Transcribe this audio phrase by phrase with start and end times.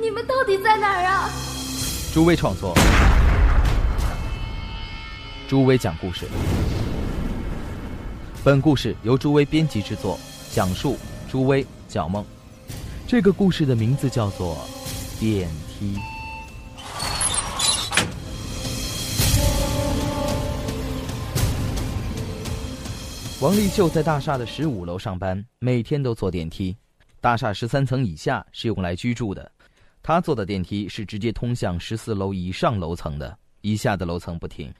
[0.00, 1.28] 你们到底在哪儿啊？
[2.14, 2.74] 朱威创作，
[5.46, 6.26] 朱威讲故事。
[8.42, 10.18] 本故事由朱威编辑制作，
[10.50, 10.96] 讲述
[11.30, 12.24] 朱威、小梦。
[13.06, 14.66] 这个故事的名字叫做
[15.20, 15.96] 《电梯》。
[23.42, 26.74] 王立秀在大厦的十五楼上班，每天都坐电梯。
[27.20, 29.52] 大厦十三层以下是用来居住的，
[30.02, 34.72] 他坐的电梯是直接通向十四楼以上楼层的，以下的楼层不停。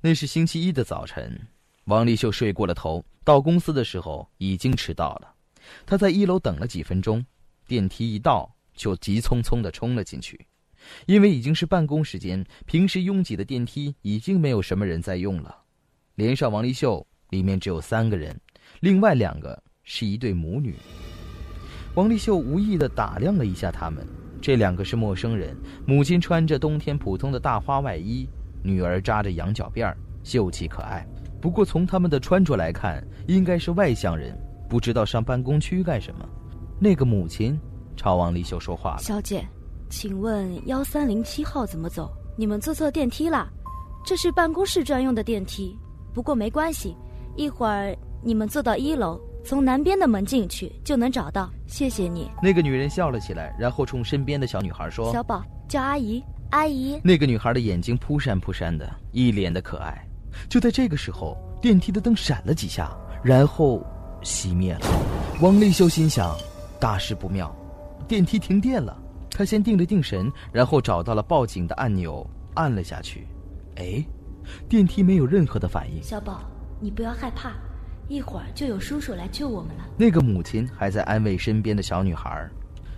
[0.00, 1.38] 那是星期一的早晨，
[1.84, 5.34] 王立秀睡过了头，到公司的时候已经迟到了。
[5.84, 7.24] 他在一楼等了几分钟，
[7.66, 10.46] 电梯一到就急匆匆地冲了进去，
[11.06, 15.56] 因为已经是办公时间，平时拥挤的电梯已经没有什么人在用了，
[16.14, 17.06] 连上王立秀。
[17.30, 18.38] 里面只有三个人，
[18.80, 20.76] 另外两个是一对母女。
[21.94, 24.06] 王立秀无意地打量了一下他们，
[24.42, 25.56] 这两个是陌生人。
[25.86, 28.28] 母亲穿着冬天普通的大花外衣，
[28.62, 31.06] 女儿扎着羊角辫儿，秀气可爱。
[31.40, 34.36] 不过从他们的穿着来看，应该是外乡人，
[34.68, 36.28] 不知道上办公区干什么。
[36.80, 37.58] 那个母亲
[37.96, 39.46] 朝王立秀说话了：“小姐，
[39.88, 42.10] 请问幺三零七号怎么走？
[42.36, 43.48] 你们坐错电梯了，
[44.04, 45.78] 这是办公室专用的电梯。
[46.12, 46.96] 不过没关系。”
[47.34, 51.50] 一会儿你们坐到一楼，从南边的门进去就能找到。
[51.66, 52.30] 谢谢你。
[52.42, 60.06] 那个女人笑了起来，然后冲身边的小女孩说：“小宝，叫阿姨，阿姨。”那个女孩的眼睛扑闪扑闪的，一脸的可爱。
[60.48, 62.90] 就在这个时候，电梯的灯闪了几下，
[63.22, 63.84] 然后
[64.22, 64.86] 熄灭了。
[65.40, 66.36] 王立修心想，
[66.78, 67.54] 大事不妙，
[68.06, 68.96] 电梯停电了。
[69.30, 72.24] 他先定了定神，然后找到了报警的按钮，
[72.54, 73.26] 按了下去。
[73.76, 74.04] 哎，
[74.68, 76.02] 电梯没有任何的反应。
[76.02, 76.40] 小宝。
[76.80, 77.52] 你不要害怕，
[78.08, 79.84] 一会儿就有叔叔来救我们了。
[79.96, 82.48] 那个母亲还在安慰身边的小女孩，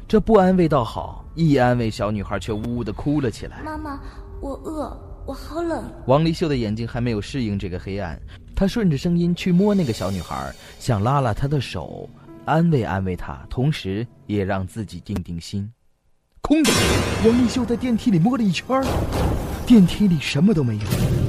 [0.08, 3.62] 这不安慰倒好，一安慰小女孩却呜呜的哭了起来。
[3.64, 4.00] 妈妈，
[4.40, 5.84] 我饿，我好冷。
[6.06, 8.20] 王丽秀的眼睛还没有适应这个黑暗，
[8.56, 12.08] 她顺着声音去摸那个小女孩，想拉拉她的手，
[12.44, 15.70] 安慰安慰她，同时也让自己定定心。
[16.40, 16.70] 空的，
[17.26, 18.82] 王丽秀在电梯里摸了一圈，
[19.66, 21.23] 电梯里什么都没有。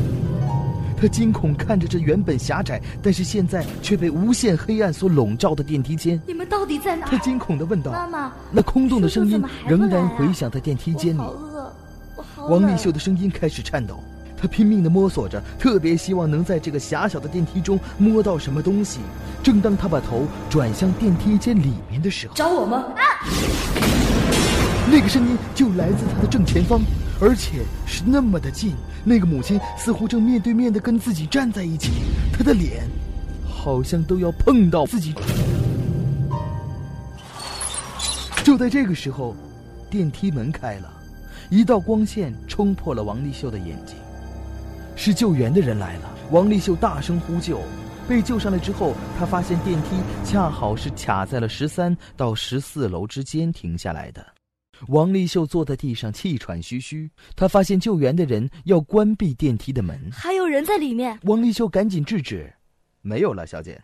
[0.98, 6.20] 他惊恐看着这原本狭窄，但是现在却被无限黑暗所笼罩的电梯间。
[6.26, 7.06] 你们到底在哪？
[7.08, 7.92] 他惊恐地问道。
[7.92, 11.20] 妈妈，那空洞的声音仍然回响在电梯间里。
[11.20, 11.74] 好饿，
[12.16, 14.00] 我好王丽秀的声音开始颤抖，
[14.42, 19.00] 她拼命地摸索着，特别希望能在这个狭小的电梯中摸到什么东西。
[19.44, 22.78] 正当他把头转向电梯间里面的时候，找我吗？
[22.96, 23.04] 啊！
[24.90, 26.80] 那个声音就来自他的正前方，
[27.22, 28.74] 而且是那么的近。
[29.04, 31.92] 那个母亲似乎正面对面的跟自己站在一起，
[32.34, 32.84] 她的脸
[33.48, 35.14] 好像都要碰到自己。
[38.44, 39.36] 就在这个时候，
[39.90, 40.92] 电梯门开了，
[41.50, 43.96] 一道光线冲破了王立秀的眼睛，
[44.96, 46.12] 是救援的人来了。
[46.32, 47.60] 王立秀大声呼救，
[48.08, 54.35] 被救上来之后，他发现电梯恰好是卡在了十三到十四楼之间停下来的。
[54.88, 57.10] 王丽秀坐在地上，气喘吁吁。
[57.36, 61.20] 她发现救援的人要关闭电梯的门，还有人在里面。
[61.24, 62.54] 王丽秀赶紧制止
[63.02, 63.82] ：“没有了，小姐，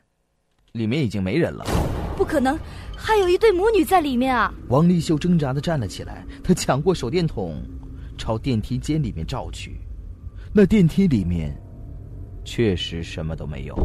[0.73, 1.65] 里面已经没人了。
[2.17, 2.57] ”“不可能，
[2.95, 7.61] 还有一对母女在里面啊！”王丽秀挣扎的站了起来，她抢过手电筒，
[8.17, 9.79] 朝电梯间里面照去。
[10.53, 11.55] 那电梯里面，
[12.43, 13.75] 确实什么都没有。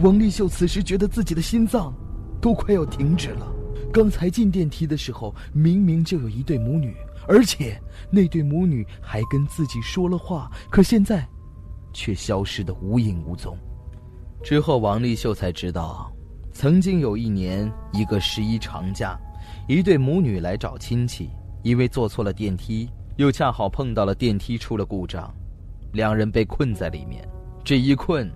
[0.00, 1.92] 王丽秀此时觉得自己的心脏，
[2.40, 3.52] 都快要停止了。
[3.92, 6.94] 刚才进电梯的时候，明明就有一对母女，
[7.26, 7.80] 而且
[8.10, 11.26] 那对母女还跟自己说了话，可现在，
[11.92, 13.56] 却消失的无影无踪。
[14.42, 16.10] 之后，王立秀才知道，
[16.52, 19.18] 曾经有一年一个十一长假，
[19.68, 21.30] 一对母女来找亲戚，
[21.62, 25.32] 因为坐错了电梯，又恰好碰到了电梯出了故障，
[25.92, 27.26] 两人被困在里面。
[27.62, 28.28] 这一困，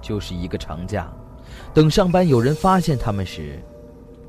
[0.00, 1.12] 就是一个长假。
[1.74, 3.62] 等上班有人发现他们时，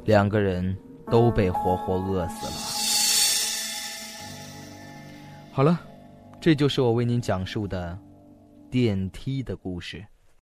[0.05, 0.77] 两个人
[1.09, 2.53] 都被活活饿死了。
[5.51, 5.79] 好了，
[6.39, 7.97] 这就是我为您讲述的
[8.69, 10.05] 电梯的故事。